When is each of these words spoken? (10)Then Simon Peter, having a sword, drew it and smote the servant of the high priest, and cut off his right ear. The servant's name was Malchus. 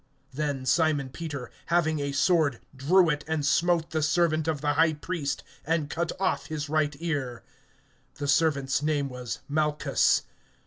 (10)Then 0.35 0.65
Simon 0.65 1.09
Peter, 1.09 1.51
having 1.67 1.99
a 1.99 2.11
sword, 2.11 2.59
drew 2.75 3.07
it 3.11 3.23
and 3.27 3.45
smote 3.45 3.91
the 3.91 4.01
servant 4.01 4.47
of 4.47 4.59
the 4.59 4.73
high 4.73 4.93
priest, 4.93 5.43
and 5.63 5.91
cut 5.91 6.11
off 6.19 6.47
his 6.47 6.69
right 6.69 6.95
ear. 6.97 7.43
The 8.15 8.27
servant's 8.27 8.81
name 8.81 9.09
was 9.09 9.41
Malchus. 9.47 10.23